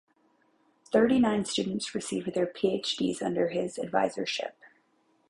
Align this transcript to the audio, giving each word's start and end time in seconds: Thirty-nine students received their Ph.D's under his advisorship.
Thirty-nine 0.91 1.45
students 1.45 1.93
received 1.93 2.33
their 2.33 2.47
Ph.D's 2.47 3.21
under 3.21 3.49
his 3.49 3.77
advisorship. 3.77 4.53